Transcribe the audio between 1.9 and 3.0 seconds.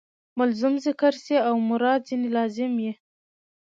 ځني لازم يي.